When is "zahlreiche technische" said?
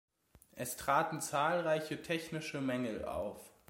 1.21-2.59